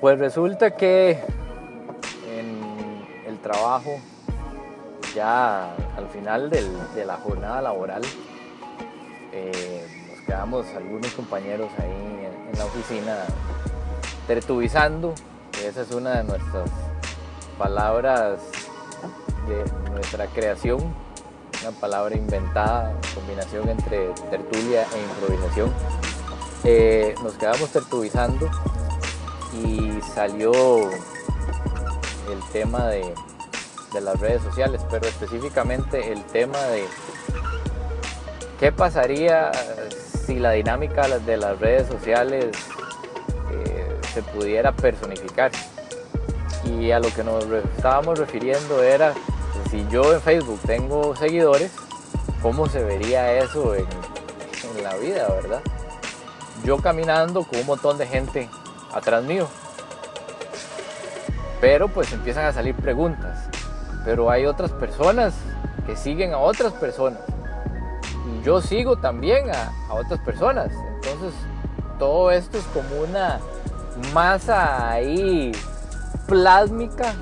Pues 0.00 0.18
resulta 0.18 0.70
que 0.70 1.10
en 2.26 3.04
el 3.26 3.38
trabajo, 3.38 4.00
ya 5.14 5.74
al 5.74 6.08
final 6.08 6.48
de 6.48 7.04
la 7.04 7.16
jornada 7.16 7.60
laboral, 7.60 8.00
eh, 9.32 9.86
nos 10.10 10.20
quedamos 10.24 10.66
algunos 10.74 11.12
compañeros 11.12 11.68
ahí 11.78 12.28
en, 12.50 12.58
la 12.58 12.64
oficina 12.64 13.16
tertubizando, 14.26 15.14
esa 15.64 15.82
es 15.82 15.90
una 15.92 16.16
de 16.16 16.24
nuestras 16.24 16.68
palabras 17.56 18.40
de 19.46 19.90
nuestra 19.92 20.26
creación, 20.26 20.78
una 21.62 21.70
palabra 21.78 22.16
inventada, 22.16 22.92
combinación 23.14 23.68
entre 23.68 24.08
tertulia 24.30 24.84
e 24.94 25.02
improvisación. 25.02 25.72
Eh, 26.64 27.14
nos 27.22 27.34
quedamos 27.34 27.70
tertubizando 27.70 28.50
y 29.52 30.00
salió 30.14 30.52
el 30.82 32.40
tema 32.52 32.86
de, 32.86 33.14
las 34.00 34.20
redes 34.20 34.42
sociales, 34.42 34.80
pero 34.88 35.06
específicamente 35.08 36.12
el 36.12 36.22
tema 36.26 36.58
de 36.66 36.84
qué 38.60 38.70
pasaría 38.70 39.50
si 40.26 40.38
la 40.38 40.52
dinámica 40.52 41.08
de 41.18 41.36
las 41.36 41.58
redes 41.58 41.88
sociales 41.88 42.56
eh, 43.50 43.98
se 44.14 44.22
pudiera 44.22 44.72
personificar. 44.72 45.50
Y 46.64 46.92
a 46.92 47.00
lo 47.00 47.12
que 47.12 47.24
nos 47.24 47.44
estábamos 47.76 48.18
refiriendo 48.18 48.82
era, 48.82 49.14
si 49.70 49.84
yo 49.90 50.12
en 50.12 50.20
Facebook 50.20 50.60
tengo 50.66 51.16
seguidores, 51.16 51.72
¿cómo 52.42 52.66
se 52.66 52.84
vería 52.84 53.38
eso 53.38 53.74
en, 53.74 53.86
en 54.76 54.84
la 54.84 54.94
vida, 54.98 55.26
verdad? 55.28 55.62
Yo 56.64 56.76
caminando 56.78 57.42
con 57.42 57.58
un 57.58 57.66
montón 57.66 57.98
de 57.98 58.06
gente 58.06 58.48
atrás 58.92 59.24
mío. 59.24 59.48
Pero 61.60 61.88
pues 61.88 62.12
empiezan 62.12 62.46
a 62.46 62.52
salir 62.52 62.74
preguntas. 62.74 63.48
Pero 64.04 64.30
hay 64.30 64.46
otras 64.46 64.70
personas 64.72 65.34
que 65.86 65.96
siguen 65.96 66.32
a 66.32 66.38
otras 66.38 66.72
personas. 66.72 67.20
Y 68.26 68.44
yo 68.44 68.60
sigo 68.60 68.96
también 68.96 69.50
a, 69.50 69.72
otras 69.92 70.20
personas. 70.20 70.70
Entonces 70.94 71.34
todo 71.98 72.30
esto 72.30 72.58
es 72.58 72.64
como 72.66 73.02
una 73.02 73.40
masa 74.14 74.90
ahí 74.90 75.52
plásmica 76.26 77.14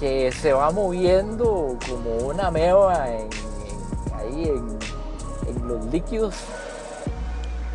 que 0.00 0.32
se 0.32 0.52
va 0.52 0.70
moviendo 0.70 1.76
como 1.88 2.28
una 2.28 2.50
meba 2.50 3.02
ahí 3.02 3.28
en, 4.44 4.78
los 5.66 5.84
líquidos 5.86 6.34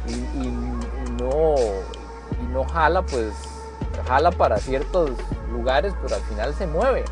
y, 0.08 0.48
no, 1.22 1.56
no 2.52 2.64
jala, 2.66 3.02
pues 3.04 3.34
jala 4.08 4.32
para 4.32 4.58
ciertos 4.58 5.12
lugares, 5.52 5.94
pero 6.02 6.16
al 6.16 6.22
final 6.22 6.54
se 6.54 6.68
mueve. 6.68 7.06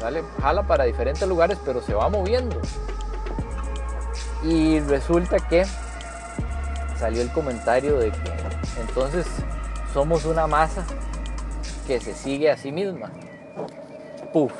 ¿vale? 0.00 0.24
Jala 0.40 0.62
para 0.62 0.84
diferentes 0.84 1.26
lugares, 1.28 1.58
pero 1.64 1.80
se 1.80 1.94
va 1.94 2.08
moviendo. 2.08 2.60
Y 4.42 4.80
resulta 4.80 5.38
que 5.38 5.64
salió 6.98 7.22
el 7.22 7.30
comentario 7.32 7.98
de 7.98 8.10
que 8.10 8.32
entonces 8.80 9.26
somos 9.92 10.24
una 10.24 10.46
masa 10.46 10.84
que 11.86 12.00
se 12.00 12.14
sigue 12.14 12.50
a 12.50 12.56
sí 12.56 12.72
misma. 12.72 13.10
Puf. 14.32 14.52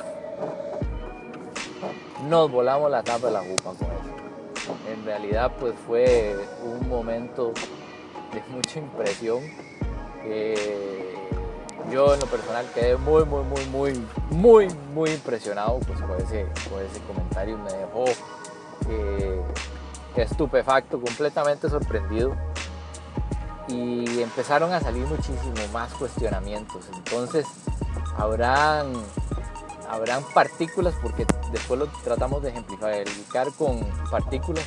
Nos 2.27 2.51
volamos 2.51 2.91
la 2.91 3.01
tapa 3.01 3.27
de 3.27 3.33
la 3.33 3.39
jupa 3.39 3.73
con 3.73 3.87
eso. 3.87 4.91
En 4.93 5.03
realidad 5.05 5.51
pues 5.59 5.73
fue 5.87 6.35
un 6.63 6.87
momento 6.87 7.53
de 8.33 8.43
mucha 8.49 8.79
impresión 8.79 9.41
yo 11.91 12.13
en 12.13 12.19
lo 12.19 12.27
personal 12.27 12.65
quedé 12.73 12.95
muy, 12.97 13.25
muy, 13.25 13.43
muy, 13.43 13.65
muy, 13.65 14.07
muy, 14.29 14.67
muy 14.93 15.11
impresionado 15.11 15.79
pues, 15.79 15.99
con, 15.99 16.19
ese, 16.21 16.41
ese 16.41 17.01
comentario. 17.07 17.57
Me 17.57 17.71
dejó 17.73 18.05
eh, 18.89 19.41
estupefacto, 20.15 20.99
completamente 20.99 21.69
sorprendido. 21.69 22.35
Y 23.67 24.21
empezaron 24.21 24.73
a 24.73 24.79
salir 24.81 25.05
muchísimo 25.05 25.53
más 25.71 25.93
cuestionamientos. 25.93 26.85
Entonces, 26.93 27.45
habrán, 28.17 28.93
habrán 29.89 30.23
partículas, 30.33 30.93
porque 31.01 31.25
después 31.51 31.79
lo 31.79 31.87
tratamos 32.03 32.41
de 32.41 32.49
ejemplificar 32.49 33.51
con 33.53 33.79
partículas. 34.09 34.65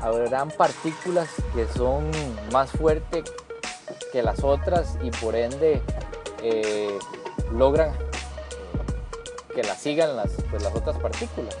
Habrán 0.00 0.50
partículas 0.50 1.28
que 1.54 1.66
son 1.76 2.10
más 2.52 2.70
fuertes 2.70 3.24
que 4.12 4.22
las 4.22 4.44
otras 4.44 4.96
y 5.02 5.10
por 5.10 5.34
ende 5.34 5.82
eh, 6.42 6.98
logran 7.52 7.92
que 9.54 9.62
las 9.62 9.78
sigan 9.78 10.16
las, 10.16 10.30
pues, 10.50 10.62
las 10.62 10.74
otras 10.74 10.98
partículas. 10.98 11.56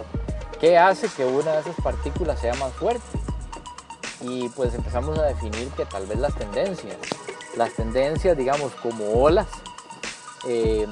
¿Qué 0.60 0.78
hace 0.78 1.08
que 1.08 1.24
una 1.24 1.52
de 1.52 1.60
esas 1.60 1.76
partículas 1.82 2.40
sea 2.40 2.54
más 2.54 2.72
fuerte? 2.72 3.18
Y 4.20 4.48
pues 4.50 4.74
empezamos 4.74 5.18
a 5.18 5.22
definir 5.22 5.68
que 5.70 5.84
tal 5.84 6.06
vez 6.06 6.18
las 6.18 6.34
tendencias, 6.34 6.96
las 7.56 7.72
tendencias 7.74 8.36
digamos 8.36 8.72
como 8.74 9.22
olas, 9.22 9.46
eh, 10.46 10.86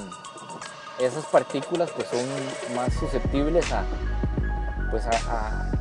esas 0.99 1.25
partículas 1.25 1.91
pues 1.91 2.07
son 2.07 2.25
más 2.75 2.93
susceptibles 2.93 3.71
a, 3.71 3.83
pues 4.89 5.05
a 5.05 5.11
a 5.29 5.76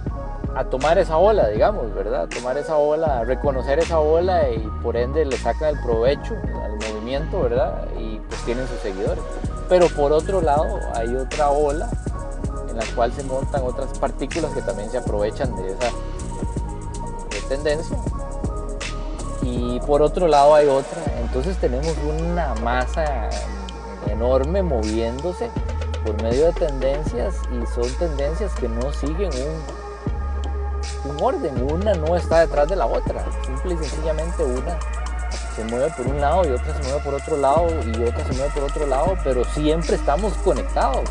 tomar 0.65 0.99
esa 0.99 1.19
ola, 1.19 1.49
digamos, 1.49 1.95
¿verdad? 1.95 2.29
Tomar 2.29 2.57
esa 2.57 2.77
ola, 2.77 3.25
reconocer 3.25 3.79
esa 3.79 3.99
ola 3.99 4.49
y 4.51 4.59
por 4.83 4.97
ende 4.97 5.25
le 5.25 5.37
sacan 5.37 5.77
el 5.77 5.81
provecho 5.83 6.35
al 6.63 6.73
movimiento, 6.77 7.43
¿verdad? 7.43 7.87
Y 7.99 8.19
pues 8.21 8.43
tienen 8.45 8.67
sus 8.67 8.79
seguidores. 8.79 9.23
Pero 9.69 9.89
por 9.89 10.13
otro 10.13 10.41
lado 10.41 10.79
hay 10.95 11.15
otra 11.15 11.51
ola 11.51 11.89
en 12.71 12.77
la 12.77 12.85
cual 12.95 13.13
se 13.13 13.23
montan 13.25 13.63
otras 13.65 13.99
partículas 13.99 14.53
que 14.53 14.63
también 14.63 14.91
se 14.91 14.99
aprovechan 14.99 15.55
de 15.57 15.73
esa 15.73 15.91
tendencia. 17.49 17.97
Y 19.43 19.79
por 19.81 20.03
otro 20.03 20.27
lado 20.27 20.55
hay 20.55 20.67
otra. 20.67 21.03
Entonces 21.21 21.57
tenemos 21.59 21.95
una 21.99 22.55
masa 22.63 23.29
enorme 24.07 24.63
moviéndose 24.63 25.51
por 26.05 26.23
medio 26.23 26.47
de 26.47 26.53
tendencias 26.53 27.35
y 27.53 27.67
son 27.75 27.91
tendencias 27.99 28.55
que 28.55 28.69
no 28.69 28.93
siguen 28.93 29.31
un 29.33 29.86
un 31.05 31.23
orden, 31.23 31.63
una 31.71 31.95
no 31.95 32.17
está 32.17 32.41
detrás 32.41 32.69
de 32.69 32.77
la 32.77 32.87
otra, 32.87 33.25
simple 33.45 33.75
y 33.75 33.77
sencillamente 33.79 34.45
una 34.45 34.79
se 35.55 35.65
mueve 35.65 35.91
por 35.97 36.07
un 36.07 36.21
lado 36.21 36.47
y 36.47 36.51
otra 36.51 36.75
se 36.75 36.83
mueve 36.83 37.01
por 37.03 37.15
otro 37.15 37.37
lado 37.39 37.69
y 37.83 38.03
otra 38.03 38.25
se 38.25 38.33
mueve 38.35 38.51
por 38.53 38.65
otro 38.65 38.87
lado, 38.87 39.17
pero 39.25 39.43
siempre 39.45 39.97
estamos 39.97 40.35
conectados, 40.45 41.09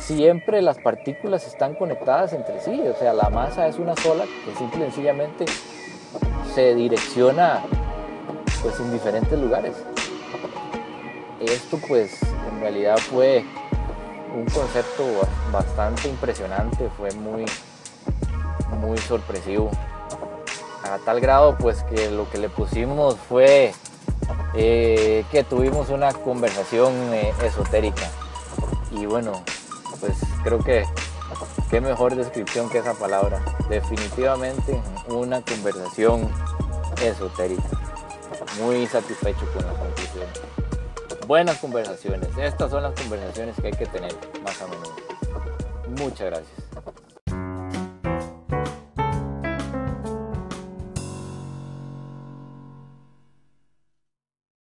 siempre 0.00 0.60
las 0.60 0.78
partículas 0.78 1.46
están 1.46 1.74
conectadas 1.74 2.32
entre 2.32 2.60
sí, 2.60 2.82
o 2.88 2.96
sea, 2.96 3.12
la 3.12 3.30
masa 3.30 3.68
es 3.68 3.78
una 3.78 3.94
sola 3.96 4.24
que 4.24 4.56
simple 4.56 4.80
y 4.80 4.82
sencillamente 4.86 5.44
se 6.52 6.74
direcciona 6.74 7.62
pues 8.60 8.78
en 8.80 8.92
diferentes 8.92 9.38
lugares. 9.38 9.76
Esto 11.40 11.78
pues 11.88 12.18
en 12.22 12.60
realidad 12.60 12.98
fue 12.98 13.44
un 14.34 14.44
concepto 14.46 15.04
bastante 15.52 16.08
impresionante, 16.08 16.88
fue 16.96 17.12
muy 17.12 17.44
muy 18.78 18.98
sorpresivo. 18.98 19.70
A 20.84 20.98
tal 20.98 21.20
grado 21.20 21.56
pues 21.58 21.82
que 21.84 22.10
lo 22.10 22.28
que 22.30 22.38
le 22.38 22.48
pusimos 22.48 23.16
fue 23.28 23.72
eh, 24.54 25.24
que 25.30 25.44
tuvimos 25.44 25.90
una 25.90 26.12
conversación 26.12 26.92
eh, 27.12 27.32
esotérica. 27.44 28.08
Y 28.90 29.06
bueno, 29.06 29.32
pues 30.00 30.18
creo 30.42 30.58
que 30.58 30.84
qué 31.70 31.80
mejor 31.80 32.16
descripción 32.16 32.68
que 32.68 32.78
esa 32.78 32.94
palabra. 32.94 33.40
Definitivamente 33.68 34.80
una 35.08 35.42
conversación 35.42 36.28
esotérica. 37.02 37.62
Muy 38.60 38.86
satisfecho 38.86 39.46
con 39.52 39.64
la 39.64 39.72
conclusión. 39.72 40.26
Buenas 41.26 41.58
conversaciones. 41.58 42.28
Estas 42.36 42.70
son 42.70 42.82
las 42.82 43.00
conversaciones 43.00 43.54
que 43.60 43.68
hay 43.68 43.72
que 43.72 43.86
tener 43.86 44.12
más 44.42 44.60
a 44.60 44.66
menudo. 44.66 44.96
Muchas 45.96 46.26
gracias. 46.26 46.79